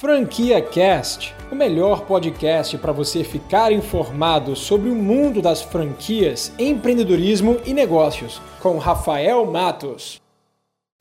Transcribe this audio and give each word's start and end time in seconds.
Franquia 0.00 0.62
Cast, 0.62 1.36
o 1.52 1.54
melhor 1.54 2.06
podcast 2.06 2.78
para 2.78 2.90
você 2.90 3.22
ficar 3.22 3.70
informado 3.70 4.56
sobre 4.56 4.88
o 4.88 4.94
mundo 4.94 5.42
das 5.42 5.60
franquias, 5.60 6.54
empreendedorismo 6.58 7.58
e 7.66 7.74
negócios, 7.74 8.40
com 8.62 8.78
Rafael 8.78 9.44
Matos. 9.44 10.18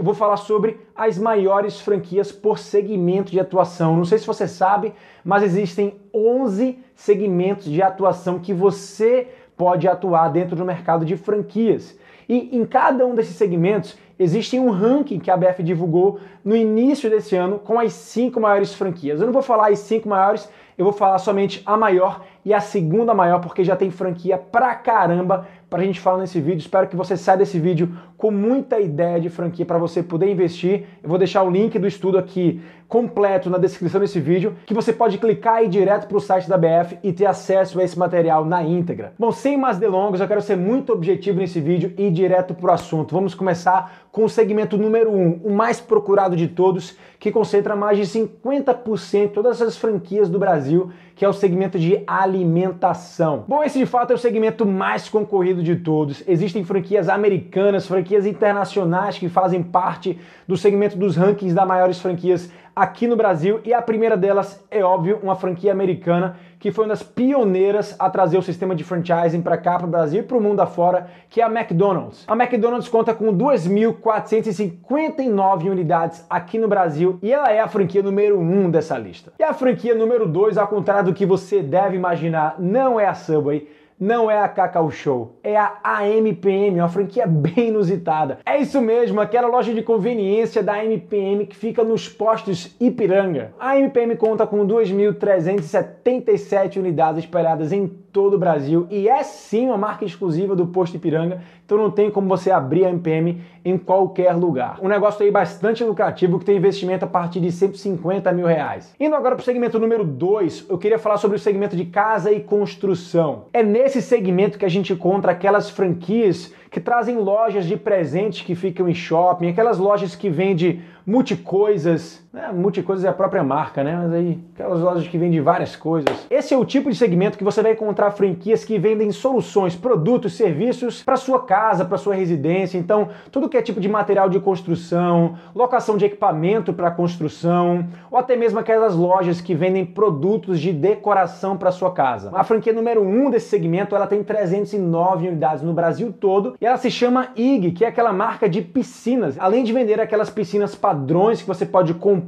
Eu 0.02 0.06
vou 0.06 0.14
falar 0.14 0.36
sobre 0.36 0.82
as 0.94 1.18
maiores 1.18 1.80
franquias 1.80 2.30
por 2.34 2.60
segmento 2.60 3.32
de 3.32 3.40
atuação. 3.40 3.96
Não 3.96 4.04
sei 4.04 4.18
se 4.18 4.28
você 4.28 4.46
sabe, 4.50 4.94
mas 5.24 5.44
existem 5.44 5.94
11 6.14 6.78
segmentos 6.94 7.72
de 7.72 7.82
atuação 7.82 8.38
que 8.38 8.54
você 8.54 9.30
pode 9.56 9.88
atuar 9.88 10.28
dentro 10.28 10.58
do 10.58 10.66
mercado 10.66 11.06
de 11.06 11.16
franquias. 11.16 11.98
E 12.28 12.54
em 12.54 12.66
cada 12.66 13.06
um 13.06 13.16
desses 13.16 13.38
segmentos 13.38 13.98
existe 14.20 14.60
um 14.60 14.70
ranking 14.70 15.18
que 15.18 15.32
a 15.32 15.38
BF 15.38 15.64
divulgou 15.64 16.20
no 16.44 16.56
início 16.56 17.10
desse 17.10 17.36
ano 17.36 17.58
com 17.58 17.80
as 17.80 17.94
cinco 17.94 18.40
maiores 18.40 18.74
franquias. 18.74 19.22
Eu 19.22 19.26
não 19.26 19.34
vou 19.34 19.42
falar 19.42 19.70
as 19.70 19.80
cinco 19.80 20.10
maiores, 20.10 20.50
eu 20.78 20.84
vou 20.84 20.94
falar 20.94 21.18
somente 21.18 21.64
a 21.66 21.78
maior 21.78 22.26
e 22.44 22.54
a 22.54 22.60
segunda 22.60 23.14
maior, 23.14 23.40
porque 23.40 23.64
já 23.64 23.76
tem 23.76 23.90
franquia 23.90 24.38
pra 24.38 24.76
caramba 24.76 25.48
pra 25.70 25.84
gente 25.84 26.00
falar 26.00 26.20
nesse 26.20 26.42
vídeo. 26.42 26.60
Espero 26.60 26.88
que 26.88 26.96
você 26.96 27.16
saia 27.16 27.38
desse 27.38 27.60
vídeo 27.60 27.98
com 28.20 28.30
muita 28.32 28.82
ideia 28.82 29.18
de 29.18 29.30
franquia 29.30 29.66
para 29.66 29.78
você 29.78 30.04
poder 30.04 30.30
investir. 30.30 30.84
Eu 31.02 31.08
vou 31.08 31.18
deixar 31.18 31.42
o 31.42 31.50
link 31.50 31.80
do 31.80 31.88
estudo 31.88 32.18
aqui 32.18 32.62
completo 32.90 33.52
na 33.52 33.60
descrição 33.60 34.02
desse 34.02 34.20
vídeo, 34.20 34.56
que 34.66 34.74
você 34.74 34.92
pode 34.92 35.20
clicar 35.20 35.62
e 35.62 35.68
ir 35.68 35.70
direto 35.70 36.08
para 36.08 36.18
o 36.18 36.20
site 36.20 36.50
da 36.50 36.58
BF 36.58 36.98
e 37.04 37.14
ter 37.14 37.28
acesso 37.28 37.80
a 37.80 37.84
esse 37.84 37.98
material 37.98 38.44
na 38.44 38.64
íntegra. 38.64 39.14
Bom, 39.18 39.32
sem 39.32 39.56
mais 39.56 39.78
delongas, 39.78 40.20
eu 40.20 40.28
quero 40.28 40.42
ser 40.42 40.58
muito 40.58 40.92
objetivo 40.92 41.38
nesse 41.38 41.62
vídeo 41.62 41.94
e 41.98 42.08
ir 42.08 42.12
direto 42.12 42.56
para 42.56 42.72
o 42.72 42.74
assunto. 42.74 43.14
Vamos 43.14 43.36
começar 43.36 44.08
com 44.12 44.26
o 44.26 44.30
segmento 44.30 44.76
número 44.76 45.12
1, 45.12 45.16
um, 45.16 45.42
o 45.44 45.52
mais 45.52 45.80
procurado 45.80 46.36
de 46.36 46.48
todos, 46.48 46.98
que 47.20 47.32
concentra 47.32 47.76
mais 47.76 47.96
de 47.96 48.06
50% 48.06 49.28
de 49.28 49.28
todas 49.28 49.62
as 49.62 49.78
franquias 49.78 50.28
do 50.28 50.40
Brasil, 50.40 50.90
que 51.16 51.24
é 51.24 51.30
o 51.30 51.34
segmento 51.34 51.78
de 51.78 52.02
alimentação. 52.08 53.44
Bom, 53.48 53.64
esse 53.64 53.78
de 53.78 53.86
fato 53.86 54.12
é 54.12 54.16
o 54.16 54.18
segmento 54.18 54.66
mais 54.66 55.08
concorrido 55.08 55.62
de 55.62 55.76
todos. 55.76 56.24
Existem 56.28 56.64
franquias 56.64 57.08
americanas, 57.08 57.86
franquias 57.86 58.09
internacionais 58.16 59.18
que 59.18 59.30
fazem 59.30 59.62
parte 59.62 60.20
do 60.48 60.58
segmento 60.58 60.98
dos 60.98 61.16
rankings 61.16 61.54
das 61.54 61.68
maiores 61.68 62.00
franquias 62.00 62.52
aqui 62.76 63.08
no 63.08 63.16
Brasil 63.16 63.60
e 63.66 63.74
a 63.74 63.82
primeira 63.82 64.16
delas 64.16 64.64
é 64.72 64.84
óbvio 64.84 65.20
uma 65.22 65.36
franquia 65.36 65.72
americana 65.72 66.38
que 66.60 66.72
foi 66.72 66.86
uma 66.86 66.90
das 66.90 67.04
pioneiras 67.04 67.96
a 67.98 68.10
trazer 68.10 68.38
o 68.38 68.42
sistema 68.42 68.76
de 68.76 68.84
franchising 68.84 69.42
para 69.42 69.58
cá, 69.58 69.78
para 69.78 69.88
o 69.88 69.90
Brasil 69.90 70.20
e 70.22 70.24
para 70.24 70.38
o 70.38 70.42
mundo 70.42 70.60
afora, 70.60 71.08
que 71.30 71.40
é 71.40 71.44
a 71.44 71.48
McDonald's. 71.48 72.26
A 72.28 72.34
McDonald's 72.34 72.90
conta 72.90 73.14
com 73.14 73.34
2.459 73.36 75.70
unidades 75.70 76.26
aqui 76.30 76.60
no 76.60 76.68
Brasil 76.68 77.18
e 77.22 77.32
ela 77.32 77.50
é 77.50 77.62
a 77.62 77.68
franquia 77.68 78.04
número 78.04 78.38
1 78.40 78.42
um 78.42 78.70
dessa 78.70 78.98
lista. 78.98 79.32
E 79.40 79.44
a 79.44 79.54
franquia 79.54 79.96
número 79.96 80.28
2, 80.28 80.58
ao 80.58 80.68
contrário 80.68 81.06
do 81.06 81.14
que 81.14 81.26
você 81.26 81.62
deve 81.62 81.96
imaginar, 81.96 82.56
não 82.60 83.00
é 83.00 83.08
a 83.08 83.14
Subway, 83.14 83.70
não 84.00 84.32
é 84.32 84.40
a 84.40 84.48
Cacau 84.48 84.90
Show, 84.90 85.36
é 85.44 85.58
a 85.58 85.78
AMPM, 85.84 86.80
uma 86.80 86.88
franquia 86.88 87.28
bem 87.50 87.68
inusitada. 87.68 88.40
É 88.46 88.58
isso 88.58 88.80
mesmo, 88.82 89.20
aquela 89.20 89.48
loja 89.48 89.74
de 89.74 89.84
conveniência 89.84 90.64
da 90.64 90.76
AMPM 90.76 91.46
que 91.46 91.56
fica 91.56 91.84
nos 91.84 92.08
postos 92.08 92.74
Ipiranga. 92.80 93.52
A 93.60 93.72
AMPM 93.72 94.16
conta 94.16 94.48
com 94.48 94.66
2.377 94.66 96.78
unidades 96.78 97.26
espalhadas 97.26 97.74
em 97.74 97.88
todo 98.12 98.36
o 98.36 98.40
Brasil 98.40 98.88
e 98.90 99.08
é 99.08 99.24
sim 99.24 99.68
uma 99.68 99.78
marca 99.78 100.06
exclusiva 100.06 100.56
do 100.56 100.68
posto 100.68 100.98
Ipiranga, 100.98 101.42
então 101.66 101.78
não 101.78 101.92
tem 101.92 102.10
como 102.10 102.28
você 102.28 102.52
abrir 102.52 102.86
a 102.86 102.90
MPM 102.90 103.42
em 103.64 103.78
qualquer 103.78 104.34
lugar. 104.34 104.80
Um 104.82 104.88
negócio 104.88 105.24
aí 105.24 105.32
bastante 105.32 105.84
lucrativo 105.84 106.40
que 106.40 106.46
tem 106.46 106.58
investimento 106.58 107.06
a 107.06 107.08
partir 107.08 107.40
de 107.40 107.52
150 107.52 108.32
mil 108.32 108.48
reais. 108.48 108.94
Indo 109.00 109.16
agora 109.16 109.36
para 109.36 109.42
o 109.42 109.46
segmento 109.46 109.80
número 109.80 110.04
2, 110.04 110.66
eu 110.70 110.78
queria 110.78 110.98
falar 110.98 111.18
sobre 111.18 111.38
o 111.38 111.40
segmento 111.40 111.76
de 111.76 111.86
casa 111.86 112.32
e 112.32 112.40
construção. 112.42 113.46
É 113.54 113.62
nesse 113.62 114.02
segmento 114.02 114.58
que 114.58 114.66
a 114.66 114.70
gente 114.70 114.94
encontra 114.94 115.32
aquelas 115.32 115.70
franquias 115.70 116.54
que 116.72 116.80
trazem 116.80 117.18
lojas 117.18 117.66
de 117.66 117.76
presente 117.76 118.44
que 118.44 118.56
ficam 118.56 118.88
em 118.88 118.94
shopping, 118.94 119.50
aquelas 119.50 119.80
lojas 119.80 120.16
que 120.16 120.30
vendem 120.30 120.82
multicoisas, 121.06 122.24
né? 122.32 122.52
multicoisas 122.54 123.06
é 123.06 123.08
a 123.08 123.14
própria 123.14 123.44
marca, 123.44 123.84
né? 123.84 123.96
Mas 123.96 124.14
aí, 124.14 124.40
aquelas 124.54 124.82
lojas 124.82 125.08
que 125.08 125.18
vendem 125.18 125.42
várias 125.42 125.76
coisas. 125.76 126.28
Esse 126.30 126.54
é 126.54 126.58
o 126.58 126.64
tipo 126.64 126.90
de 126.90 126.96
segmento 126.96 127.38
que 127.38 127.44
você 127.44 127.62
vai 127.62 127.72
encontrar 127.72 128.12
franquias 128.12 128.64
que 128.64 128.78
vendem 128.78 129.12
soluções, 129.12 129.76
produtos, 129.76 130.34
serviços 130.34 131.02
para 131.02 131.18
sua 131.18 131.44
casa, 131.44 131.86
para 131.86 131.98
sua 131.98 132.14
residência. 132.14 132.78
Então, 132.78 133.10
tudo 133.32 133.50
que 133.50 133.58
é 133.58 133.62
tipo 133.62 133.82
de 133.82 133.90
material 133.90 134.30
de 134.30 134.40
construção, 134.40 135.38
locação 135.56 135.98
de 135.98 136.06
equipamento 136.06 136.72
para 136.72 136.92
construção, 136.92 137.88
ou 138.12 138.20
até 138.20 138.36
mesmo 138.36 138.60
aquelas 138.60 138.96
lojas 138.96 139.42
que 139.42 139.56
vendem 139.56 139.86
produtos 139.86 140.60
de 140.60 140.72
decoração 140.72 141.58
para 141.58 141.72
sua 141.72 141.92
casa. 141.92 142.30
A 142.34 142.44
franquia 142.44 142.74
número 142.74 143.02
1 143.02 143.26
um 143.26 143.30
desse 143.30 143.50
segmento, 143.50 143.96
ela 143.96 144.06
tem 144.06 144.24
309 144.24 145.28
unidades 145.28 145.64
no 145.64 145.74
Brasil 145.74 146.14
todo 146.14 146.56
e 146.62 146.66
ela 146.66 146.78
se 146.78 146.92
chama 146.92 147.30
IG, 147.36 147.72
que 147.72 147.86
é 147.86 147.88
aquela 147.88 148.14
marca 148.14 148.48
de 148.48 148.62
piscinas. 148.62 149.36
Além 149.40 149.64
de 149.64 149.74
vender 149.74 150.00
aquelas 150.00 150.30
piscinas 150.30 150.76
padrões 150.76 151.42
que 151.42 151.48
você 151.48 151.66
pode 151.66 151.94
comprar 151.96 152.19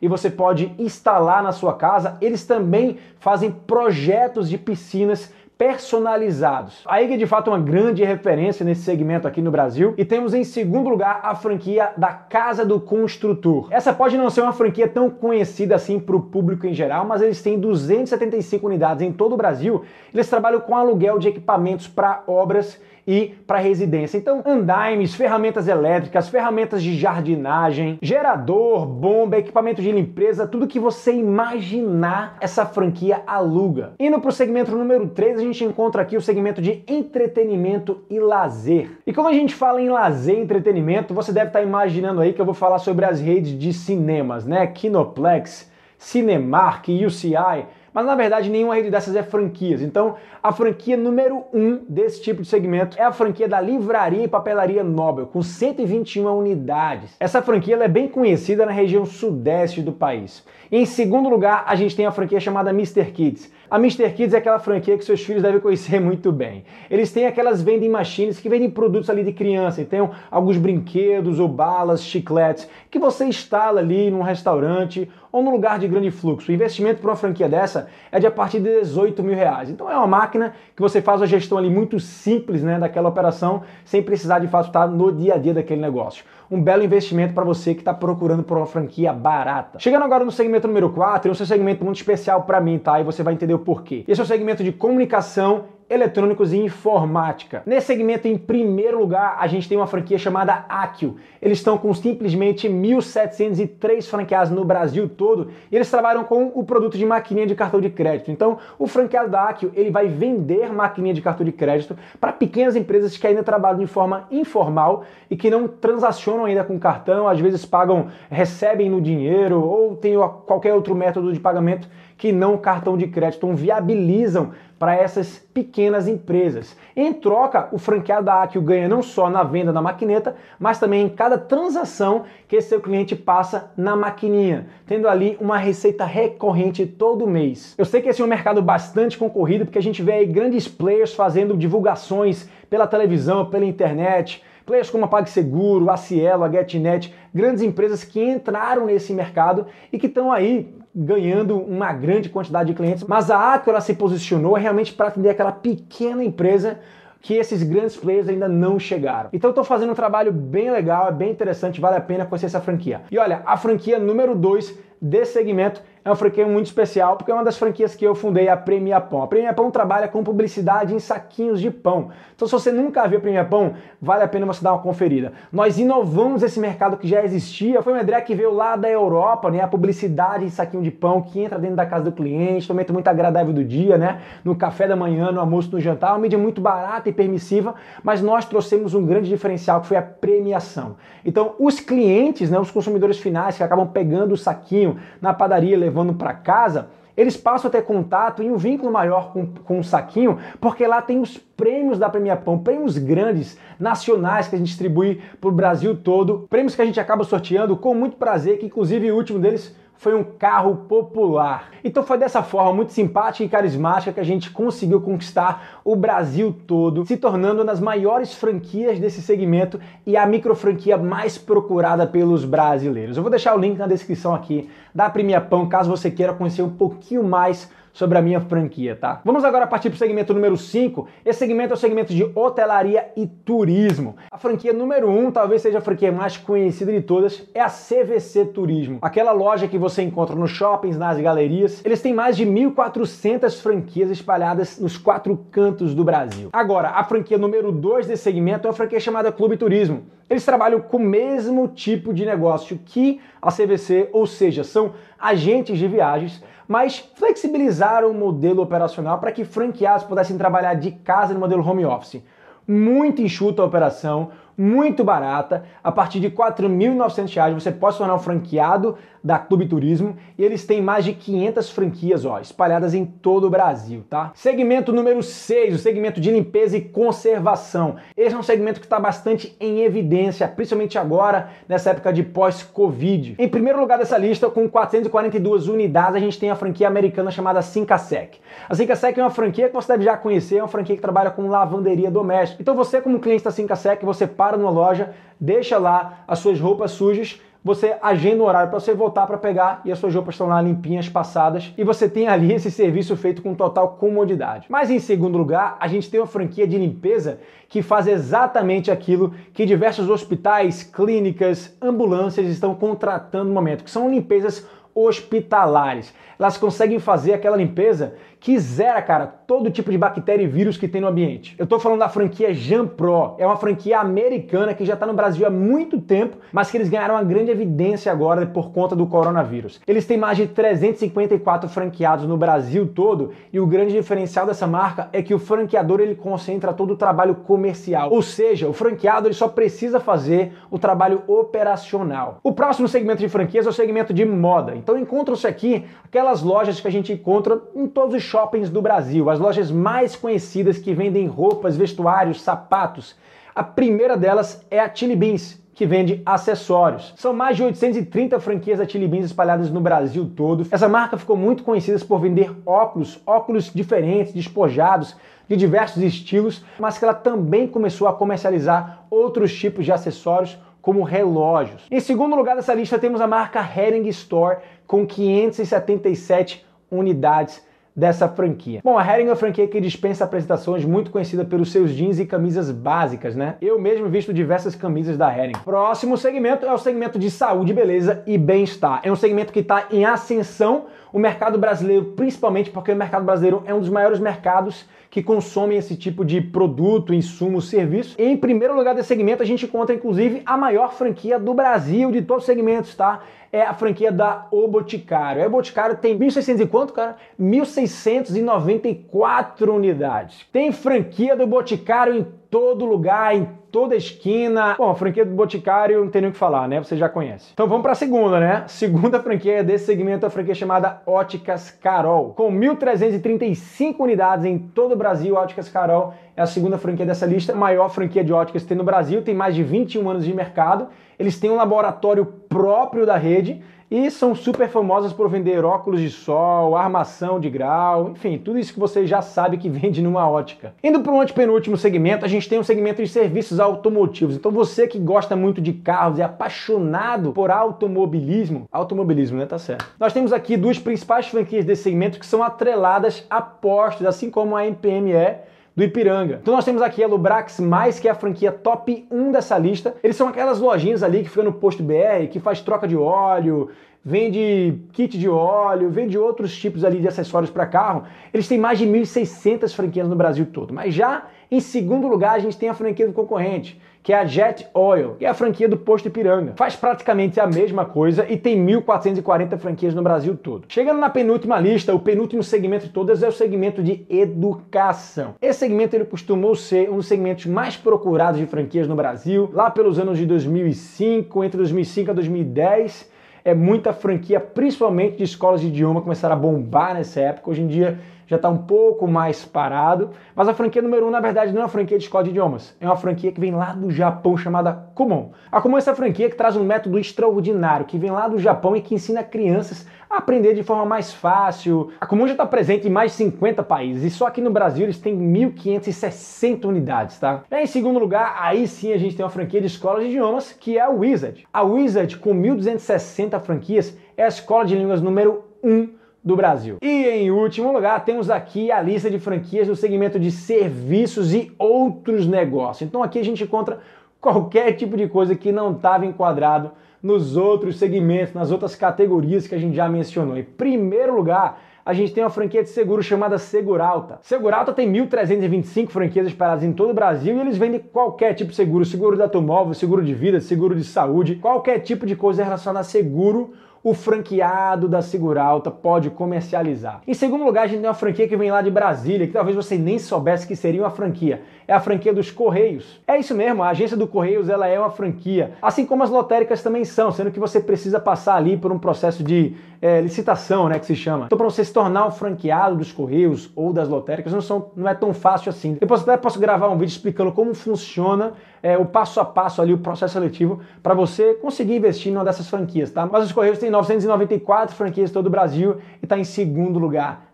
e 0.00 0.08
você 0.08 0.30
pode 0.30 0.74
instalar 0.78 1.42
na 1.42 1.52
sua 1.52 1.74
casa, 1.74 2.16
eles 2.20 2.44
também 2.44 2.98
fazem 3.18 3.50
projetos 3.50 4.48
de 4.48 4.58
piscinas 4.58 5.32
personalizados. 5.56 6.82
A 6.86 7.00
IG 7.00 7.14
é 7.14 7.16
de 7.16 7.26
fato 7.26 7.48
uma 7.48 7.58
grande 7.58 8.02
referência 8.02 8.64
nesse 8.64 8.82
segmento 8.82 9.28
aqui 9.28 9.40
no 9.40 9.50
Brasil 9.50 9.94
e 9.96 10.04
temos 10.04 10.34
em 10.34 10.42
segundo 10.42 10.88
lugar 10.88 11.20
a 11.22 11.34
franquia 11.34 11.92
da 11.96 12.08
Casa 12.08 12.64
do 12.64 12.80
Construtor. 12.80 13.68
Essa 13.70 13.92
pode 13.92 14.16
não 14.16 14.30
ser 14.30 14.40
uma 14.40 14.52
franquia 14.52 14.88
tão 14.88 15.08
conhecida 15.08 15.76
assim 15.76 16.00
para 16.00 16.16
o 16.16 16.20
público 16.20 16.66
em 16.66 16.74
geral, 16.74 17.06
mas 17.06 17.22
eles 17.22 17.40
têm 17.40 17.58
275 17.58 18.66
unidades 18.66 19.02
em 19.02 19.12
todo 19.12 19.34
o 19.34 19.36
Brasil. 19.36 19.84
Eles 20.12 20.28
trabalham 20.28 20.60
com 20.60 20.76
aluguel 20.76 21.18
de 21.18 21.28
equipamentos 21.28 21.86
para 21.86 22.24
obras 22.26 22.80
e 23.06 23.34
para 23.46 23.58
residência. 23.58 24.18
Então, 24.18 24.42
andaimes, 24.44 25.14
ferramentas 25.14 25.68
elétricas, 25.68 26.28
ferramentas 26.28 26.82
de 26.82 26.96
jardinagem, 26.96 27.98
gerador, 28.00 28.86
bomba, 28.86 29.38
equipamento 29.38 29.82
de 29.82 29.92
limpeza, 29.92 30.46
tudo 30.46 30.66
que 30.66 30.80
você 30.80 31.12
imaginar, 31.12 32.36
essa 32.40 32.64
franquia 32.64 33.22
aluga. 33.26 33.92
Indo 33.98 34.20
para 34.20 34.28
o 34.28 34.32
segmento 34.32 34.74
número 34.76 35.08
3, 35.08 35.38
a 35.38 35.42
gente 35.42 35.64
encontra 35.64 36.02
aqui 36.02 36.16
o 36.16 36.22
segmento 36.22 36.62
de 36.62 36.82
entretenimento 36.86 38.02
e 38.08 38.18
lazer. 38.18 38.98
E 39.06 39.12
como 39.12 39.28
a 39.28 39.32
gente 39.32 39.54
fala 39.54 39.80
em 39.80 39.88
lazer 39.88 40.38
e 40.38 40.42
entretenimento, 40.42 41.14
você 41.14 41.32
deve 41.32 41.48
estar 41.48 41.62
imaginando 41.62 42.20
aí 42.20 42.32
que 42.32 42.40
eu 42.40 42.46
vou 42.46 42.54
falar 42.54 42.78
sobre 42.78 43.04
as 43.04 43.20
redes 43.20 43.58
de 43.58 43.72
cinemas, 43.72 44.44
né? 44.44 44.66
Kinoplex, 44.66 45.70
Cinemark, 45.98 46.88
UCI 46.88 47.66
mas 47.94 48.04
na 48.04 48.16
verdade 48.16 48.50
nenhuma 48.50 48.74
rede 48.74 48.90
dessas 48.90 49.14
é 49.14 49.22
franquias. 49.22 49.80
Então, 49.80 50.16
a 50.42 50.52
franquia 50.52 50.96
número 50.96 51.44
um 51.52 51.76
desse 51.88 52.20
tipo 52.20 52.42
de 52.42 52.48
segmento 52.48 52.98
é 52.98 53.04
a 53.04 53.12
franquia 53.12 53.48
da 53.48 53.60
Livraria 53.60 54.24
e 54.24 54.28
Papelaria 54.28 54.82
Nobel, 54.82 55.26
com 55.26 55.40
121 55.40 56.36
unidades. 56.36 57.14
Essa 57.20 57.40
franquia 57.40 57.76
é 57.76 57.88
bem 57.88 58.08
conhecida 58.08 58.66
na 58.66 58.72
região 58.72 59.06
sudeste 59.06 59.80
do 59.80 59.92
país. 59.92 60.44
E 60.70 60.76
em 60.76 60.84
segundo 60.84 61.28
lugar, 61.28 61.64
a 61.68 61.76
gente 61.76 61.94
tem 61.94 62.04
a 62.04 62.10
franquia 62.10 62.40
chamada 62.40 62.70
Mr. 62.70 63.04
Kids. 63.12 63.52
A 63.74 63.76
Mr. 63.76 64.08
Kids 64.12 64.32
é 64.32 64.36
aquela 64.36 64.60
franquia 64.60 64.96
que 64.96 65.04
seus 65.04 65.20
filhos 65.20 65.42
devem 65.42 65.58
conhecer 65.58 65.98
muito 66.00 66.30
bem. 66.30 66.64
Eles 66.88 67.10
têm 67.10 67.26
aquelas 67.26 67.60
vending 67.60 67.88
machines 67.88 68.38
que 68.38 68.48
vendem 68.48 68.70
produtos 68.70 69.10
ali 69.10 69.24
de 69.24 69.32
criança, 69.32 69.82
então 69.82 70.12
alguns 70.30 70.56
brinquedos 70.56 71.40
ou 71.40 71.48
balas, 71.48 72.00
chicletes, 72.00 72.68
que 72.88 73.00
você 73.00 73.24
instala 73.24 73.80
ali 73.80 74.12
num 74.12 74.22
restaurante 74.22 75.10
ou 75.32 75.42
num 75.42 75.50
lugar 75.50 75.80
de 75.80 75.88
grande 75.88 76.12
fluxo. 76.12 76.52
O 76.52 76.54
investimento 76.54 77.00
para 77.00 77.10
uma 77.10 77.16
franquia 77.16 77.48
dessa 77.48 77.88
é 78.12 78.20
de 78.20 78.28
a 78.28 78.30
partir 78.30 78.60
de 78.60 78.78
18 78.78 79.20
mil 79.24 79.34
reais. 79.34 79.68
Então 79.68 79.90
é 79.90 79.96
uma 79.96 80.06
máquina 80.06 80.54
que 80.76 80.80
você 80.80 81.02
faz 81.02 81.20
a 81.20 81.26
gestão 81.26 81.58
ali 81.58 81.68
muito 81.68 81.98
simples 81.98 82.62
né, 82.62 82.78
daquela 82.78 83.08
operação, 83.08 83.64
sem 83.84 84.00
precisar 84.00 84.38
de 84.38 84.46
fato 84.46 84.68
estar 84.68 84.86
no 84.86 85.10
dia 85.10 85.34
a 85.34 85.36
dia 85.36 85.52
daquele 85.52 85.80
negócio. 85.80 86.24
Um 86.50 86.60
belo 86.60 86.82
investimento 86.82 87.34
para 87.34 87.44
você 87.44 87.74
que 87.74 87.80
está 87.80 87.94
procurando 87.94 88.42
por 88.42 88.56
uma 88.56 88.66
franquia 88.66 89.12
barata. 89.12 89.78
Chegando 89.78 90.04
agora 90.04 90.24
no 90.24 90.30
segmento 90.30 90.66
número 90.68 90.90
4, 90.90 91.28
é 91.28 91.32
um 91.32 91.34
segmento 91.34 91.84
muito 91.84 91.96
especial 91.96 92.42
para 92.42 92.60
mim, 92.60 92.78
tá? 92.78 93.00
E 93.00 93.04
você 93.04 93.22
vai 93.22 93.34
entender 93.34 93.54
o 93.54 93.58
porquê. 93.58 94.04
Esse 94.06 94.20
é 94.20 94.24
o 94.24 94.26
segmento 94.26 94.62
de 94.62 94.72
comunicação 94.72 95.64
eletrônicos 95.88 96.52
e 96.52 96.58
informática. 96.58 97.62
Nesse 97.66 97.88
segmento, 97.88 98.26
em 98.26 98.36
primeiro 98.36 98.98
lugar, 98.98 99.36
a 99.38 99.46
gente 99.46 99.68
tem 99.68 99.76
uma 99.76 99.86
franquia 99.86 100.18
chamada 100.18 100.64
Akio. 100.68 101.16
Eles 101.40 101.58
estão 101.58 101.76
com 101.76 101.92
simplesmente 101.92 102.68
1.703 102.68 104.02
franqueados 104.02 104.50
no 104.50 104.64
Brasil 104.64 105.08
todo 105.08 105.50
e 105.70 105.76
eles 105.76 105.90
trabalham 105.90 106.24
com 106.24 106.52
o 106.54 106.64
produto 106.64 106.96
de 106.96 107.04
maquininha 107.04 107.46
de 107.46 107.54
cartão 107.54 107.80
de 107.80 107.90
crédito. 107.90 108.30
Então, 108.30 108.58
o 108.78 108.86
franqueado 108.86 109.30
da 109.30 109.44
Akio, 109.44 109.70
ele 109.74 109.90
vai 109.90 110.08
vender 110.08 110.72
maquininha 110.72 111.14
de 111.14 111.20
cartão 111.20 111.44
de 111.44 111.52
crédito 111.52 111.96
para 112.20 112.32
pequenas 112.32 112.76
empresas 112.76 113.16
que 113.16 113.26
ainda 113.26 113.42
trabalham 113.42 113.78
de 113.78 113.86
forma 113.86 114.26
informal 114.30 115.04
e 115.30 115.36
que 115.36 115.50
não 115.50 115.68
transacionam 115.68 116.44
ainda 116.44 116.64
com 116.64 116.78
cartão, 116.78 117.28
às 117.28 117.38
vezes 117.38 117.64
pagam, 117.64 118.08
recebem 118.30 118.88
no 118.88 119.00
dinheiro 119.00 119.62
ou 119.62 119.96
tem 119.96 120.14
qualquer 120.46 120.74
outro 120.74 120.94
método 120.94 121.32
de 121.32 121.40
pagamento 121.40 121.88
que 122.16 122.32
não 122.32 122.56
cartão 122.56 122.96
de 122.96 123.06
crédito, 123.06 123.38
então 123.38 123.56
viabilizam 123.56 124.52
para 124.78 124.94
essas 124.94 125.38
pequenas 125.52 126.06
empresas. 126.08 126.76
Em 126.94 127.12
troca, 127.12 127.68
o 127.72 127.78
franqueado 127.78 128.26
da 128.26 128.42
Accio 128.42 128.60
ganha 128.60 128.88
não 128.88 129.02
só 129.02 129.30
na 129.30 129.42
venda 129.42 129.72
da 129.72 129.80
maquineta, 129.80 130.36
mas 130.58 130.78
também 130.78 131.06
em 131.06 131.08
cada 131.08 131.38
transação 131.38 132.24
que 132.46 132.60
seu 132.60 132.80
cliente 132.80 133.16
passa 133.16 133.72
na 133.76 133.96
maquininha, 133.96 134.66
tendo 134.86 135.08
ali 135.08 135.38
uma 135.40 135.56
receita 135.56 136.04
recorrente 136.04 136.86
todo 136.86 137.26
mês. 137.26 137.74
Eu 137.78 137.84
sei 137.84 138.02
que 138.02 138.08
esse 138.08 138.20
é 138.20 138.24
um 138.24 138.28
mercado 138.28 138.60
bastante 138.60 139.16
concorrido, 139.16 139.64
porque 139.64 139.78
a 139.78 139.82
gente 139.82 140.02
vê 140.02 140.12
aí 140.12 140.26
grandes 140.26 140.68
players 140.68 141.14
fazendo 141.14 141.56
divulgações 141.56 142.48
pela 142.68 142.86
televisão, 142.86 143.46
pela 143.46 143.64
internet, 143.64 144.42
Players 144.66 144.90
como 144.90 145.04
a 145.04 145.08
PagSeguro, 145.08 145.90
a 145.90 145.96
Cielo, 145.96 146.44
a 146.44 146.50
GetNet, 146.50 147.14
grandes 147.34 147.62
empresas 147.62 148.02
que 148.02 148.22
entraram 148.22 148.86
nesse 148.86 149.12
mercado 149.12 149.66
e 149.92 149.98
que 149.98 150.06
estão 150.06 150.32
aí 150.32 150.74
ganhando 150.94 151.58
uma 151.58 151.92
grande 151.92 152.28
quantidade 152.28 152.70
de 152.70 152.76
clientes, 152.76 153.04
mas 153.04 153.30
a 153.30 153.62
ela 153.66 153.80
se 153.80 153.94
posicionou 153.94 154.54
realmente 154.54 154.92
para 154.92 155.08
atender 155.08 155.30
aquela 155.30 155.52
pequena 155.52 156.22
empresa 156.22 156.78
que 157.20 157.34
esses 157.34 157.62
grandes 157.62 157.96
players 157.96 158.28
ainda 158.28 158.46
não 158.46 158.78
chegaram. 158.78 159.30
Então 159.32 159.52
tô 159.52 159.64
fazendo 159.64 159.90
um 159.90 159.94
trabalho 159.94 160.30
bem 160.30 160.70
legal, 160.70 161.08
é 161.08 161.12
bem 161.12 161.30
interessante, 161.30 161.80
vale 161.80 161.96
a 161.96 162.00
pena 162.00 162.26
conhecer 162.26 162.46
essa 162.46 162.60
franquia. 162.60 163.02
E 163.10 163.18
olha, 163.18 163.42
a 163.46 163.56
franquia 163.56 163.98
número 163.98 164.34
2 164.34 164.78
desse 165.00 165.32
segmento 165.32 165.82
é 166.04 166.10
uma 166.10 166.16
franquia 166.16 166.46
muito 166.46 166.66
especial, 166.66 167.16
porque 167.16 167.30
é 167.30 167.34
uma 167.34 167.42
das 167.42 167.56
franquias 167.56 167.94
que 167.94 168.04
eu 168.04 168.14
fundei, 168.14 168.48
a 168.48 168.56
Premia 168.56 169.00
Pão. 169.00 169.22
A 169.22 169.26
Premia 169.26 169.54
Pão 169.54 169.70
trabalha 169.70 170.06
com 170.06 170.22
publicidade 170.22 170.94
em 170.94 170.98
saquinhos 170.98 171.60
de 171.60 171.70
pão. 171.70 172.10
Então, 172.36 172.46
se 172.46 172.52
você 172.52 172.70
nunca 172.70 173.08
viu 173.08 173.18
a 173.18 173.20
Premia 173.22 173.44
Pão, 173.44 173.74
vale 174.02 174.22
a 174.22 174.28
pena 174.28 174.44
você 174.44 174.62
dar 174.62 174.72
uma 174.74 174.82
conferida. 174.82 175.32
Nós 175.50 175.78
inovamos 175.78 176.42
esse 176.42 176.60
mercado 176.60 176.98
que 176.98 177.08
já 177.08 177.24
existia. 177.24 177.82
Foi 177.82 177.94
uma 177.94 178.02
ideia 178.02 178.20
que 178.20 178.34
veio 178.34 178.52
lá 178.52 178.76
da 178.76 178.90
Europa, 178.90 179.50
né? 179.50 179.62
A 179.62 179.68
publicidade 179.68 180.44
em 180.44 180.50
saquinho 180.50 180.82
de 180.82 180.90
pão 180.90 181.22
que 181.22 181.40
entra 181.40 181.58
dentro 181.58 181.76
da 181.76 181.86
casa 181.86 182.04
do 182.04 182.12
cliente, 182.12 182.68
momento 182.68 182.92
muito 182.92 183.08
agradável 183.08 183.54
do 183.54 183.64
dia, 183.64 183.96
né? 183.96 184.20
No 184.44 184.54
café 184.54 184.86
da 184.86 184.94
manhã, 184.94 185.32
no 185.32 185.40
almoço, 185.40 185.70
no 185.72 185.80
jantar. 185.80 186.12
Uma 186.12 186.18
mídia 186.18 186.38
muito 186.38 186.60
barata 186.60 187.08
e 187.08 187.12
permissiva, 187.12 187.74
mas 188.02 188.20
nós 188.20 188.44
trouxemos 188.44 188.92
um 188.92 189.06
grande 189.06 189.30
diferencial 189.30 189.80
que 189.80 189.86
foi 189.86 189.96
a 189.96 190.02
premiação. 190.02 190.96
Então, 191.24 191.54
os 191.58 191.80
clientes, 191.80 192.50
né, 192.50 192.60
os 192.60 192.70
consumidores 192.70 193.18
finais 193.18 193.56
que 193.56 193.62
acabam 193.62 193.86
pegando 193.86 194.32
o 194.32 194.36
saquinho 194.36 194.98
na 195.22 195.32
padaria, 195.32 195.74
levando 195.94 196.14
para 196.14 196.34
casa, 196.34 196.88
eles 197.16 197.36
passam 197.36 197.68
a 197.68 197.70
ter 197.70 197.82
contato 197.82 198.42
e 198.42 198.50
um 198.50 198.56
vínculo 198.56 198.90
maior 198.90 199.32
com, 199.32 199.46
com 199.46 199.78
o 199.78 199.84
saquinho, 199.84 200.40
porque 200.60 200.84
lá 200.84 201.00
tem 201.00 201.20
os 201.20 201.38
prêmios 201.38 201.96
da 201.96 202.10
Premia 202.10 202.36
Pão, 202.36 202.58
prêmios 202.58 202.98
grandes, 202.98 203.56
nacionais, 203.78 204.48
que 204.48 204.56
a 204.56 204.58
gente 204.58 204.66
distribui 204.66 205.22
para 205.40 205.48
o 205.48 205.52
Brasil 205.52 205.96
todo, 205.96 206.48
prêmios 206.50 206.74
que 206.74 206.82
a 206.82 206.84
gente 206.84 206.98
acaba 206.98 207.22
sorteando 207.22 207.76
com 207.76 207.94
muito 207.94 208.16
prazer, 208.16 208.58
que 208.58 208.66
inclusive 208.66 209.12
o 209.12 209.16
último 209.16 209.38
deles 209.38 209.76
foi 210.04 210.14
um 210.14 210.22
carro 210.22 210.84
popular. 210.86 211.70
Então 211.82 212.02
foi 212.02 212.18
dessa 212.18 212.42
forma 212.42 212.74
muito 212.74 212.92
simpática 212.92 213.42
e 213.42 213.48
carismática 213.48 214.12
que 214.12 214.20
a 214.20 214.24
gente 214.24 214.50
conseguiu 214.50 215.00
conquistar 215.00 215.80
o 215.82 215.96
Brasil 215.96 216.54
todo, 216.66 217.06
se 217.06 217.16
tornando 217.16 217.60
uma 217.60 217.64
das 217.64 217.80
maiores 217.80 218.34
franquias 218.34 219.00
desse 219.00 219.22
segmento 219.22 219.80
e 220.06 220.14
a 220.14 220.26
micro 220.26 220.54
franquia 220.54 220.98
mais 220.98 221.38
procurada 221.38 222.06
pelos 222.06 222.44
brasileiros. 222.44 223.16
Eu 223.16 223.22
vou 223.22 223.30
deixar 223.30 223.56
o 223.56 223.58
link 223.58 223.78
na 223.78 223.86
descrição 223.86 224.34
aqui 224.34 224.68
da 224.94 225.08
Premia 225.08 225.40
Pão, 225.40 225.66
caso 225.66 225.88
você 225.88 226.10
queira 226.10 226.34
conhecer 226.34 226.60
um 226.60 226.76
pouquinho 226.76 227.24
mais 227.24 227.72
sobre 227.94 228.18
a 228.18 228.20
minha 228.20 228.40
franquia, 228.40 228.96
tá? 228.96 229.22
Vamos 229.24 229.44
agora 229.44 229.68
partir 229.68 229.88
para 229.88 229.94
o 229.94 229.98
segmento 229.98 230.34
número 230.34 230.56
5. 230.56 231.08
Esse 231.24 231.38
segmento 231.38 231.72
é 231.72 231.76
o 231.76 231.78
segmento 231.78 232.12
de 232.12 232.24
hotelaria 232.34 233.06
e 233.16 233.24
turismo. 233.24 234.16
A 234.30 234.36
franquia 234.36 234.72
número 234.72 235.08
1, 235.08 235.26
um, 235.26 235.30
talvez 235.30 235.62
seja 235.62 235.78
a 235.78 235.80
franquia 235.80 236.10
mais 236.10 236.36
conhecida 236.36 236.90
de 236.90 237.00
todas, 237.00 237.48
é 237.54 237.60
a 237.60 237.70
CVC 237.70 238.46
Turismo. 238.46 238.98
Aquela 239.00 239.30
loja 239.30 239.68
que 239.68 239.78
você 239.78 240.02
encontra 240.02 240.34
nos 240.34 240.50
shoppings, 240.50 240.98
nas 240.98 241.20
galerias. 241.20 241.80
Eles 241.84 242.02
têm 242.02 242.12
mais 242.12 242.36
de 242.36 242.44
1.400 242.44 243.60
franquias 243.62 244.10
espalhadas 244.10 244.80
nos 244.80 244.98
quatro 244.98 245.46
cantos 245.52 245.94
do 245.94 246.02
Brasil. 246.02 246.48
Agora, 246.52 246.90
a 246.90 247.04
franquia 247.04 247.38
número 247.38 247.70
2 247.70 248.08
desse 248.08 248.24
segmento 248.24 248.66
é 248.66 248.70
uma 248.70 248.76
franquia 248.76 248.98
chamada 248.98 249.30
Clube 249.30 249.56
Turismo. 249.56 250.02
Eles 250.28 250.44
trabalham 250.44 250.80
com 250.80 250.96
o 250.96 251.00
mesmo 251.00 251.68
tipo 251.68 252.12
de 252.12 252.26
negócio 252.26 252.80
que 252.84 253.20
a 253.40 253.52
CVC, 253.52 254.08
ou 254.12 254.26
seja, 254.26 254.64
são 254.64 254.94
agentes 255.16 255.78
de 255.78 255.86
viagens 255.86 256.42
mas 256.66 256.98
flexibilizaram 257.14 258.10
o 258.10 258.14
modelo 258.14 258.62
operacional 258.62 259.18
para 259.18 259.32
que 259.32 259.44
franqueados 259.44 260.04
pudessem 260.04 260.38
trabalhar 260.38 260.74
de 260.74 260.90
casa 260.90 261.34
no 261.34 261.40
modelo 261.40 261.66
home 261.66 261.84
office. 261.84 262.22
Muito 262.66 263.20
enxuta 263.20 263.62
a 263.62 263.66
operação, 263.66 264.30
muito 264.56 265.04
barata. 265.04 265.64
A 265.82 265.90
partir 265.92 266.20
de 266.20 266.28
R$ 266.28 266.34
4.900 266.34 267.54
você 267.54 267.70
pode 267.70 267.94
se 267.94 267.98
tornar 267.98 268.14
um 268.14 268.18
franqueado 268.18 268.96
da 269.24 269.38
Clube 269.38 269.66
Turismo 269.66 270.16
e 270.36 270.44
eles 270.44 270.66
têm 270.66 270.82
mais 270.82 271.02
de 271.04 271.14
500 271.14 271.70
franquias 271.70 272.26
ó, 272.26 272.38
espalhadas 272.40 272.92
em 272.92 273.06
todo 273.06 273.46
o 273.46 273.50
Brasil, 273.50 274.04
tá? 274.08 274.32
Segmento 274.34 274.92
número 274.92 275.22
6, 275.22 275.74
o 275.74 275.78
segmento 275.78 276.20
de 276.20 276.30
limpeza 276.30 276.76
e 276.76 276.82
conservação. 276.82 277.96
Esse 278.14 278.34
é 278.34 278.38
um 278.38 278.42
segmento 278.42 278.80
que 278.80 278.86
está 278.86 279.00
bastante 279.00 279.56
em 279.58 279.80
evidência, 279.80 280.46
principalmente 280.46 280.98
agora, 280.98 281.48
nessa 281.66 281.90
época 281.90 282.12
de 282.12 282.22
pós-Covid. 282.22 283.36
Em 283.38 283.48
primeiro 283.48 283.80
lugar 283.80 283.98
dessa 283.98 284.18
lista, 284.18 284.50
com 284.50 284.68
442 284.68 285.68
unidades, 285.68 286.16
a 286.16 286.20
gente 286.20 286.38
tem 286.38 286.50
a 286.50 286.56
franquia 286.56 286.86
americana 286.86 287.30
chamada 287.30 287.62
Sincasec. 287.62 288.38
A 288.68 288.74
Sincasec 288.74 289.18
é 289.18 289.22
uma 289.22 289.30
franquia 289.30 289.68
que 289.68 289.74
você 289.74 289.92
deve 289.92 290.04
já 290.04 290.18
conhecer, 290.18 290.58
é 290.58 290.62
uma 290.62 290.68
franquia 290.68 290.96
que 290.96 291.02
trabalha 291.02 291.30
com 291.30 291.48
lavanderia 291.48 292.10
doméstica. 292.10 292.60
Então 292.60 292.74
você, 292.74 293.00
como 293.00 293.18
cliente 293.18 293.44
da 293.44 293.50
Sincasec, 293.50 294.04
você 294.04 294.26
para 294.44 294.58
numa 294.58 294.70
loja, 294.70 295.14
deixa 295.40 295.78
lá 295.78 296.24
as 296.28 296.38
suas 296.38 296.60
roupas 296.60 296.90
sujas, 296.90 297.40
você 297.64 297.96
agenda 298.02 298.42
um 298.42 298.46
horário 298.46 298.68
para 298.68 298.78
você 298.78 298.92
voltar 298.92 299.26
para 299.26 299.38
pegar 299.38 299.80
e 299.86 299.90
as 299.90 299.98
suas 299.98 300.14
roupas 300.14 300.34
estão 300.34 300.48
lá 300.48 300.60
limpinhas, 300.60 301.08
passadas, 301.08 301.72
e 301.78 301.82
você 301.82 302.06
tem 302.06 302.28
ali 302.28 302.52
esse 302.52 302.70
serviço 302.70 303.16
feito 303.16 303.40
com 303.40 303.54
total 303.54 303.96
comodidade. 303.96 304.66
Mas 304.68 304.90
em 304.90 304.98
segundo 304.98 305.38
lugar, 305.38 305.78
a 305.80 305.88
gente 305.88 306.10
tem 306.10 306.20
uma 306.20 306.26
franquia 306.26 306.68
de 306.68 306.76
limpeza 306.76 307.38
que 307.66 307.80
faz 307.80 308.06
exatamente 308.06 308.90
aquilo 308.90 309.32
que 309.54 309.64
diversos 309.64 310.10
hospitais, 310.10 310.82
clínicas, 310.82 311.74
ambulâncias 311.80 312.46
estão 312.48 312.74
contratando 312.74 313.46
no 313.46 313.54
momento, 313.54 313.82
que 313.82 313.90
são 313.90 314.10
limpezas 314.10 314.68
hospitalares. 314.94 316.14
Elas 316.38 316.56
conseguem 316.56 316.98
fazer 316.98 317.32
aquela 317.32 317.56
limpeza 317.56 318.14
que 318.44 318.58
zera, 318.58 319.00
cara, 319.00 319.26
todo 319.26 319.70
tipo 319.70 319.90
de 319.90 319.96
bactéria 319.96 320.44
e 320.44 320.46
vírus 320.46 320.76
que 320.76 320.86
tem 320.86 321.00
no 321.00 321.06
ambiente. 321.06 321.54
Eu 321.58 321.66
tô 321.66 321.80
falando 321.80 322.00
da 322.00 322.10
franquia 322.10 322.52
Jampro. 322.52 323.36
É 323.38 323.46
uma 323.46 323.56
franquia 323.56 323.98
americana 323.98 324.74
que 324.74 324.84
já 324.84 324.92
está 324.92 325.06
no 325.06 325.14
Brasil 325.14 325.46
há 325.46 325.50
muito 325.50 325.98
tempo, 325.98 326.36
mas 326.52 326.70
que 326.70 326.76
eles 326.76 326.90
ganharam 326.90 327.14
uma 327.14 327.24
grande 327.24 327.50
evidência 327.50 328.12
agora 328.12 328.44
por 328.44 328.70
conta 328.70 328.94
do 328.94 329.06
coronavírus. 329.06 329.80
Eles 329.88 330.04
têm 330.04 330.18
mais 330.18 330.36
de 330.36 330.46
354 330.46 331.70
franqueados 331.70 332.26
no 332.26 332.36
Brasil 332.36 332.86
todo 332.86 333.32
e 333.50 333.58
o 333.58 333.66
grande 333.66 333.94
diferencial 333.94 334.46
dessa 334.46 334.66
marca 334.66 335.08
é 335.14 335.22
que 335.22 335.32
o 335.32 335.38
franqueador 335.38 336.00
ele 336.00 336.14
concentra 336.14 336.74
todo 336.74 336.92
o 336.92 336.96
trabalho 336.96 337.36
comercial. 337.36 338.10
Ou 338.12 338.20
seja, 338.20 338.68
o 338.68 338.74
franqueado 338.74 339.26
ele 339.26 339.34
só 339.34 339.48
precisa 339.48 339.98
fazer 339.98 340.52
o 340.70 340.78
trabalho 340.78 341.22
operacional. 341.26 342.40
O 342.42 342.52
próximo 342.52 342.88
segmento 342.88 343.20
de 343.20 343.28
franquias 343.30 343.64
é 343.64 343.70
o 343.70 343.72
segmento 343.72 344.12
de 344.12 344.26
moda. 344.26 344.76
Então 344.84 344.98
encontram-se 344.98 345.46
aqui 345.46 345.86
aquelas 346.04 346.42
lojas 346.42 346.78
que 346.78 346.86
a 346.86 346.90
gente 346.90 347.10
encontra 347.10 347.58
em 347.74 347.86
todos 347.86 348.14
os 348.14 348.22
shoppings 348.22 348.68
do 348.68 348.82
Brasil, 348.82 349.30
as 349.30 349.38
lojas 349.38 349.70
mais 349.70 350.14
conhecidas 350.14 350.76
que 350.76 350.92
vendem 350.92 351.26
roupas, 351.26 351.74
vestuários, 351.74 352.42
sapatos. 352.42 353.16
A 353.54 353.64
primeira 353.64 354.14
delas 354.14 354.62
é 354.70 354.78
a 354.78 354.94
Chili 354.94 355.16
Beans, 355.16 355.58
que 355.72 355.86
vende 355.86 356.20
acessórios. 356.26 357.14
São 357.16 357.32
mais 357.32 357.56
de 357.56 357.62
830 357.62 358.38
franquias 358.40 358.78
da 358.78 358.86
Chili 358.86 359.08
Beans 359.08 359.24
espalhadas 359.24 359.70
no 359.70 359.80
Brasil 359.80 360.30
todo. 360.36 360.66
Essa 360.70 360.86
marca 360.86 361.16
ficou 361.16 361.34
muito 361.34 361.64
conhecida 361.64 361.98
por 362.04 362.20
vender 362.20 362.54
óculos, 362.66 363.18
óculos 363.26 363.72
diferentes, 363.74 364.34
despojados, 364.34 365.16
de 365.48 365.56
diversos 365.56 366.02
estilos, 366.02 366.62
mas 366.78 366.98
que 366.98 367.04
ela 367.04 367.14
também 367.14 367.66
começou 367.66 368.06
a 368.06 368.12
comercializar 368.12 369.06
outros 369.08 369.54
tipos 369.54 369.86
de 369.86 369.92
acessórios, 369.92 370.58
como 370.84 371.02
relógios. 371.02 371.86
Em 371.90 371.98
segundo 371.98 372.36
lugar 372.36 372.54
dessa 372.54 372.74
lista 372.74 372.98
temos 372.98 373.18
a 373.22 373.26
marca 373.26 373.58
Hering 373.58 374.06
Store 374.08 374.58
com 374.86 375.06
577 375.06 376.62
unidades 376.90 377.66
dessa 377.94 378.28
franquia. 378.28 378.80
Bom, 378.82 378.98
a 378.98 379.04
Hering 379.04 379.26
é 379.26 379.30
uma 379.30 379.36
franquia 379.36 379.68
que 379.68 379.80
dispensa 379.80 380.24
apresentações, 380.24 380.84
muito 380.84 381.10
conhecida 381.10 381.44
pelos 381.44 381.70
seus 381.70 381.90
jeans 381.90 382.18
e 382.18 382.26
camisas 382.26 382.70
básicas, 382.70 383.36
né? 383.36 383.56
Eu 383.60 383.80
mesmo 383.80 384.08
visto 384.08 384.34
diversas 384.34 384.74
camisas 384.74 385.16
da 385.16 385.36
Hering. 385.36 385.52
Próximo 385.64 386.16
segmento 386.16 386.66
é 386.66 386.72
o 386.72 386.78
segmento 386.78 387.18
de 387.18 387.30
saúde, 387.30 387.72
beleza 387.72 388.22
e 388.26 388.36
bem-estar. 388.36 389.00
É 389.04 389.12
um 389.12 389.16
segmento 389.16 389.52
que 389.52 389.60
está 389.60 389.86
em 389.90 390.04
ascensão, 390.04 390.86
o 391.12 391.18
mercado 391.18 391.56
brasileiro, 391.56 392.06
principalmente 392.16 392.70
porque 392.70 392.90
o 392.90 392.96
mercado 392.96 393.24
brasileiro 393.24 393.62
é 393.66 393.72
um 393.72 393.78
dos 393.78 393.88
maiores 393.88 394.18
mercados 394.18 394.84
que 395.08 395.22
consomem 395.22 395.78
esse 395.78 395.94
tipo 395.94 396.24
de 396.24 396.40
produto, 396.40 397.14
insumo, 397.14 397.62
serviço. 397.62 398.16
Em 398.18 398.36
primeiro 398.36 398.74
lugar 398.74 398.96
desse 398.96 399.06
segmento, 399.06 399.44
a 399.44 399.46
gente 399.46 399.64
encontra 399.64 399.94
inclusive 399.94 400.42
a 400.44 400.56
maior 400.56 400.92
franquia 400.92 401.38
do 401.38 401.54
Brasil 401.54 402.10
de 402.10 402.20
todos 402.20 402.42
os 402.42 402.46
segmentos, 402.46 402.96
tá? 402.96 403.22
É 403.54 403.62
a 403.62 403.72
franquia 403.72 404.10
da 404.10 404.48
O 404.50 404.66
Boticário. 404.66 405.46
O 405.46 405.50
Boticário 405.50 405.96
tem 405.96 406.18
1.600 406.18 406.58
e 406.58 406.66
quanto, 406.66 406.92
cara? 406.92 407.14
1.694 407.40 409.72
unidades. 409.72 410.44
Tem 410.52 410.72
franquia 410.72 411.36
do 411.36 411.46
Boticário 411.46 412.16
em 412.16 412.26
todo 412.50 412.84
lugar, 412.84 413.32
em 413.32 413.48
toda 413.74 413.96
esquina. 413.96 414.76
Bom, 414.78 414.88
a 414.88 414.94
franquia 414.94 415.24
do 415.24 415.34
Boticário 415.34 416.04
não 416.04 416.08
tem 416.08 416.22
nem 416.22 416.30
o 416.30 416.32
que 416.32 416.38
falar, 416.38 416.68
né? 416.68 416.80
Você 416.80 416.96
já 416.96 417.08
conhece. 417.08 417.50
Então 417.52 417.66
vamos 417.66 417.82
para 417.82 417.90
a 417.90 417.96
segunda, 417.96 418.38
né? 418.38 418.62
Segunda 418.68 419.18
franquia 419.18 419.64
desse 419.64 419.86
segmento 419.86 420.24
é 420.24 420.28
a 420.28 420.30
franquia 420.30 420.54
chamada 420.54 421.02
Óticas 421.04 421.72
Carol. 421.72 422.34
Com 422.34 422.52
1.335 422.52 423.96
unidades 423.98 424.46
em 424.46 424.58
todo 424.58 424.92
o 424.92 424.96
Brasil, 424.96 425.34
Óticas 425.34 425.68
Carol 425.68 426.14
é 426.36 426.42
a 426.42 426.46
segunda 426.46 426.78
franquia 426.78 427.04
dessa 427.04 427.26
lista, 427.26 427.52
a 427.52 427.56
maior 427.56 427.88
franquia 427.88 428.22
de 428.22 428.32
óticas 428.32 428.62
que 428.62 428.68
tem 428.68 428.76
no 428.76 428.84
Brasil, 428.84 429.22
tem 429.22 429.34
mais 429.34 429.56
de 429.56 429.64
21 429.64 430.08
anos 430.08 430.24
de 430.24 430.32
mercado. 430.32 430.88
Eles 431.18 431.38
têm 431.40 431.50
um 431.50 431.56
laboratório 431.56 432.24
próprio 432.48 433.04
da 433.04 433.16
rede 433.16 433.60
e 433.94 434.10
são 434.10 434.34
super 434.34 434.68
famosas 434.68 435.12
por 435.12 435.28
vender 435.28 435.64
óculos 435.64 436.00
de 436.00 436.10
sol, 436.10 436.76
armação 436.76 437.38
de 437.38 437.48
grau, 437.48 438.10
enfim, 438.10 438.36
tudo 438.36 438.58
isso 438.58 438.74
que 438.74 438.80
você 438.80 439.06
já 439.06 439.22
sabe 439.22 439.56
que 439.56 439.68
vende 439.70 440.02
numa 440.02 440.28
ótica. 440.28 440.74
Indo 440.82 440.98
para 440.98 441.12
um 441.12 441.20
antepenúltimo 441.20 441.76
segmento, 441.76 442.24
a 442.24 442.28
gente 442.28 442.48
tem 442.48 442.58
um 442.58 442.64
segmento 442.64 443.00
de 443.00 443.08
serviços 443.08 443.60
automotivos. 443.60 444.34
Então 444.34 444.50
você 444.50 444.88
que 444.88 444.98
gosta 444.98 445.36
muito 445.36 445.60
de 445.60 445.72
carros 445.72 446.18
e 446.18 446.22
é 446.22 446.24
apaixonado 446.24 447.32
por 447.32 447.52
automobilismo, 447.52 448.68
automobilismo, 448.72 449.38
né, 449.38 449.46
tá 449.46 449.60
certo. 449.60 449.86
Nós 450.00 450.12
temos 450.12 450.32
aqui 450.32 450.56
duas 450.56 450.76
principais 450.76 451.28
franquias 451.28 451.64
desse 451.64 451.84
segmento 451.84 452.18
que 452.18 452.26
são 452.26 452.42
atreladas 452.42 453.24
a 453.30 453.40
postos, 453.40 454.06
assim 454.06 454.28
como 454.28 454.56
a 454.56 454.66
MPM 454.66 455.12
é 455.12 455.44
do 455.76 455.82
Ipiranga. 455.82 456.38
Então 456.40 456.54
nós 456.54 456.64
temos 456.64 456.80
aqui 456.80 457.02
a 457.02 457.06
Lubrax 457.06 457.58
Mais, 457.58 457.98
que 457.98 458.06
é 458.06 458.10
a 458.10 458.14
franquia 458.14 458.52
top 458.52 459.06
1 459.10 459.32
dessa 459.32 459.58
lista. 459.58 459.94
Eles 460.02 460.16
são 460.16 460.28
aquelas 460.28 460.60
lojinhas 460.60 461.02
ali 461.02 461.22
que 461.22 461.28
ficam 461.28 461.44
no 461.44 461.52
posto 461.52 461.82
BR, 461.82 462.28
que 462.30 462.38
faz 462.38 462.60
troca 462.60 462.86
de 462.86 462.96
óleo, 462.96 463.70
vende 464.04 464.78
kit 464.92 465.18
de 465.18 465.28
óleo, 465.28 465.90
vende 465.90 466.16
outros 466.16 466.56
tipos 466.56 466.84
ali 466.84 467.00
de 467.00 467.08
acessórios 467.08 467.50
para 467.50 467.66
carro. 467.66 468.04
Eles 468.32 468.46
têm 468.46 468.58
mais 468.58 468.78
de 468.78 468.86
1.600 468.86 469.74
franquias 469.74 470.08
no 470.08 470.14
Brasil 470.14 470.46
todo. 470.46 470.72
Mas 470.72 470.94
já 470.94 471.26
em 471.54 471.60
segundo 471.60 472.08
lugar, 472.08 472.34
a 472.34 472.38
gente 472.38 472.56
tem 472.56 472.68
a 472.68 472.74
franquia 472.74 473.06
do 473.06 473.12
concorrente, 473.12 473.80
que 474.02 474.12
é 474.12 474.18
a 474.18 474.24
Jet 474.26 474.66
Oil, 474.74 475.14
que 475.18 475.24
é 475.24 475.28
a 475.28 475.34
franquia 475.34 475.68
do 475.68 475.76
Posto 475.76 476.08
Ipiranga. 476.08 476.54
Faz 476.56 476.74
praticamente 476.74 477.38
a 477.38 477.46
mesma 477.46 477.84
coisa 477.84 478.26
e 478.28 478.36
tem 478.36 478.58
1.440 478.66 479.56
franquias 479.56 479.94
no 479.94 480.02
Brasil 480.02 480.36
todo. 480.36 480.64
Chegando 480.68 480.98
na 480.98 481.08
penúltima 481.08 481.58
lista, 481.58 481.94
o 481.94 482.00
penúltimo 482.00 482.42
segmento 482.42 482.86
de 482.86 482.92
todas 482.92 483.22
é 483.22 483.28
o 483.28 483.32
segmento 483.32 483.82
de 483.82 484.04
educação. 484.10 485.36
Esse 485.40 485.60
segmento 485.60 485.94
ele 485.94 486.04
costumou 486.04 486.54
ser 486.54 486.90
um 486.90 486.96
dos 486.96 487.06
segmentos 487.06 487.46
mais 487.46 487.76
procurados 487.76 488.40
de 488.40 488.46
franquias 488.46 488.88
no 488.88 488.96
Brasil, 488.96 489.48
lá 489.52 489.70
pelos 489.70 489.98
anos 489.98 490.18
de 490.18 490.26
2005, 490.26 491.44
entre 491.44 491.56
2005 491.56 492.10
a 492.10 492.14
2010 492.14 493.14
é 493.44 493.54
muita 493.54 493.92
franquia, 493.92 494.40
principalmente 494.40 495.18
de 495.18 495.24
escolas 495.24 495.60
de 495.60 495.66
idioma, 495.66 496.00
começaram 496.00 496.34
a 496.34 496.38
bombar 496.38 496.94
nessa 496.94 497.20
época. 497.20 497.50
Hoje 497.50 497.60
em 497.60 497.66
dia 497.66 497.98
já 498.26 498.36
está 498.36 498.48
um 498.48 498.58
pouco 498.58 499.06
mais 499.06 499.44
parado. 499.44 500.10
Mas 500.34 500.48
a 500.48 500.54
franquia 500.54 500.82
número 500.82 501.06
1, 501.06 501.08
um, 501.08 501.10
na 501.10 501.20
verdade, 501.20 501.52
não 501.52 501.60
é 501.60 501.64
uma 501.64 501.68
franquia 501.68 501.98
de 501.98 502.04
escola 502.04 502.24
de 502.24 502.30
idiomas. 502.30 502.76
É 502.80 502.86
uma 502.86 502.96
franquia 502.96 503.32
que 503.32 503.40
vem 503.40 503.52
lá 503.52 503.72
do 503.72 503.90
Japão 503.90 504.36
chamada 504.36 504.72
Kumon. 504.94 505.30
A 505.50 505.60
Kumon 505.60 505.76
é 505.76 505.78
essa 505.78 505.94
franquia 505.94 506.28
que 506.30 506.36
traz 506.36 506.56
um 506.56 506.64
método 506.64 506.98
extraordinário, 506.98 507.86
que 507.86 507.98
vem 507.98 508.10
lá 508.10 508.28
do 508.28 508.38
Japão 508.38 508.76
e 508.76 508.80
que 508.80 508.94
ensina 508.94 509.22
crianças 509.22 509.86
a 510.08 510.18
aprender 510.18 510.54
de 510.54 510.62
forma 510.62 510.84
mais 510.84 511.12
fácil. 511.12 511.90
A 512.00 512.06
Kumon 512.06 512.26
já 512.26 512.32
está 512.32 512.46
presente 512.46 512.86
em 512.86 512.90
mais 512.90 513.12
de 513.12 513.18
50 513.18 513.62
países 513.62 514.04
e 514.04 514.10
só 514.10 514.26
aqui 514.26 514.40
no 514.40 514.50
Brasil 514.50 514.84
eles 514.84 514.98
têm 514.98 515.16
1.560 515.18 516.64
unidades, 516.66 517.18
tá? 517.18 517.42
E 517.50 517.56
em 517.56 517.66
segundo 517.66 517.98
lugar, 517.98 518.36
aí 518.38 518.66
sim 518.66 518.92
a 518.92 518.98
gente 518.98 519.16
tem 519.16 519.24
uma 519.24 519.30
franquia 519.30 519.60
de 519.60 519.66
escolas 519.66 520.04
de 520.04 520.10
idiomas, 520.10 520.52
que 520.52 520.78
é 520.78 520.80
a 520.80 520.88
Wizard. 520.88 521.46
A 521.52 521.62
Wizard, 521.62 522.18
com 522.18 522.34
1.260 522.34 523.40
franquias, 523.40 523.96
é 524.16 524.24
a 524.24 524.28
escola 524.28 524.64
de 524.64 524.76
línguas 524.76 525.00
número 525.00 525.44
1 525.62 526.03
do 526.24 526.34
Brasil. 526.34 526.78
E 526.80 527.06
em 527.06 527.30
último 527.30 527.70
lugar, 527.70 528.02
temos 528.04 528.30
aqui 528.30 528.72
a 528.72 528.80
lista 528.80 529.10
de 529.10 529.18
franquias 529.18 529.68
do 529.68 529.76
segmento 529.76 530.18
de 530.18 530.30
serviços 530.30 531.34
e 531.34 531.52
outros 531.58 532.26
negócios. 532.26 532.88
Então 532.88 533.02
aqui 533.02 533.18
a 533.18 533.24
gente 533.24 533.44
encontra 533.44 533.80
qualquer 534.20 534.72
tipo 534.72 534.96
de 534.96 535.06
coisa 535.06 535.34
que 535.34 535.52
não 535.52 535.72
estava 535.72 536.06
enquadrado 536.06 536.72
nos 537.02 537.36
outros 537.36 537.76
segmentos, 537.76 538.32
nas 538.32 538.50
outras 538.50 538.74
categorias 538.74 539.46
que 539.46 539.54
a 539.54 539.58
gente 539.58 539.76
já 539.76 539.86
mencionou. 539.86 540.38
Em 540.38 540.42
primeiro 540.42 541.14
lugar, 541.14 541.60
a 541.84 541.92
gente 541.92 542.14
tem 542.14 542.24
uma 542.24 542.30
franquia 542.30 542.62
de 542.62 542.70
seguro 542.70 543.02
chamada 543.02 543.36
Seguralta. 543.36 544.18
Seguralta 544.22 544.72
tem 544.72 544.90
1.325 544.90 545.90
franquias 545.90 546.26
espalhadas 546.26 546.64
em 546.64 546.72
todo 546.72 546.92
o 546.92 546.94
Brasil 546.94 547.36
e 547.36 547.40
eles 547.40 547.58
vendem 547.58 547.78
qualquer 547.78 548.32
tipo 548.32 548.48
de 548.48 548.56
seguro, 548.56 548.86
seguro 548.86 549.16
de 549.16 549.22
automóvel, 549.22 549.74
seguro 549.74 550.02
de 550.02 550.14
vida, 550.14 550.40
seguro 550.40 550.74
de 550.74 550.84
saúde, 550.84 551.34
qualquer 551.34 551.80
tipo 551.80 552.06
de 552.06 552.16
coisa 552.16 552.42
relacionada 552.42 552.80
a 552.80 552.84
seguro 552.84 553.52
o 553.84 553.92
franqueado 553.92 554.88
da 554.88 555.02
Seguralta 555.02 555.70
pode 555.70 556.08
comercializar. 556.08 557.02
Em 557.06 557.12
segundo 557.12 557.44
lugar, 557.44 557.64
a 557.64 557.66
gente 557.66 557.80
tem 557.80 557.86
uma 557.86 557.92
franquia 557.94 558.26
que 558.26 558.34
vem 558.34 558.50
lá 558.50 558.62
de 558.62 558.70
Brasília, 558.70 559.26
que 559.26 559.34
talvez 559.34 559.54
você 559.54 559.76
nem 559.76 559.98
soubesse 559.98 560.46
que 560.46 560.56
seria 560.56 560.80
uma 560.80 560.90
franquia. 560.90 561.42
É 561.66 561.72
a 561.72 561.80
franquia 561.80 562.12
dos 562.12 562.30
Correios. 562.30 563.00
É 563.06 563.18
isso 563.18 563.34
mesmo, 563.34 563.62
a 563.62 563.68
agência 563.68 563.96
do 563.96 564.06
Correios 564.06 564.48
ela 564.48 564.66
é 564.66 564.78
uma 564.78 564.90
franquia, 564.90 565.52
assim 565.62 565.86
como 565.86 566.02
as 566.02 566.10
lotéricas 566.10 566.62
também 566.62 566.84
são, 566.84 567.10
sendo 567.10 567.30
que 567.30 567.40
você 567.40 567.60
precisa 567.60 567.98
passar 567.98 568.36
ali 568.36 568.56
por 568.56 568.70
um 568.70 568.78
processo 568.78 569.22
de 569.22 569.54
é, 569.80 570.00
licitação, 570.00 570.68
né, 570.68 570.78
que 570.78 570.86
se 570.86 570.96
chama. 570.96 571.26
Então, 571.26 571.36
para 571.36 571.44
você 571.44 571.64
se 571.64 571.72
tornar 571.72 572.06
um 572.06 572.10
franqueado 572.10 572.76
dos 572.76 572.92
Correios 572.92 573.50
ou 573.54 573.72
das 573.72 573.88
lotéricas, 573.88 574.32
não, 574.32 574.40
são, 574.40 574.70
não 574.76 574.88
é 574.88 574.94
tão 574.94 575.12
fácil 575.12 575.50
assim. 575.50 575.76
Depois 575.80 576.02
até 576.02 576.16
posso 576.16 576.38
gravar 576.38 576.68
um 576.68 576.78
vídeo 576.78 576.92
explicando 576.92 577.32
como 577.32 577.54
funciona 577.54 578.32
é, 578.62 578.78
o 578.78 578.86
passo 578.86 579.20
a 579.20 579.24
passo 579.24 579.60
ali, 579.60 579.72
o 579.72 579.78
processo 579.78 580.14
seletivo, 580.14 580.60
para 580.82 580.94
você 580.94 581.34
conseguir 581.34 581.76
investir 581.76 582.12
numa 582.12 582.24
dessas 582.24 582.48
franquias, 582.48 582.90
tá? 582.90 583.06
Mas 583.06 583.24
os 583.24 583.32
Correios 583.32 583.58
têm 583.58 583.70
994 583.70 584.74
franquias 584.74 585.10
em 585.10 585.12
todo 585.12 585.26
o 585.26 585.30
Brasil 585.30 585.76
e 586.00 586.06
está 586.06 586.18
em 586.18 586.24
segundo 586.24 586.78
lugar 586.78 587.33